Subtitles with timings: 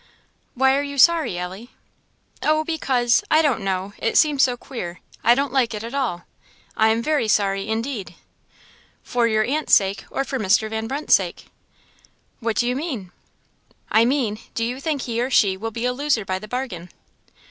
[0.55, 1.69] "Why are you sorry, Ellie?"
[2.41, 4.99] "Oh because I don't know it seems so queer!
[5.23, 6.23] I don't like it at all.
[6.75, 8.15] I am very sorry, indeed."
[9.03, 10.67] "For your aunt's sake, or for Mr.
[10.71, 11.51] Van Brunt's sake?"
[12.39, 13.11] "What do you mean?"
[13.91, 16.89] "I mean, do you think he or she will be a loser by the bargain?"